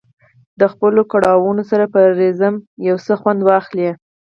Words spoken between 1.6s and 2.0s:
سره په